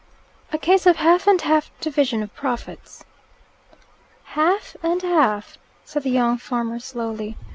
[0.51, 3.05] "A case of half and half division of profits."
[4.33, 7.37] "Half and half?" said the young farmer slowly.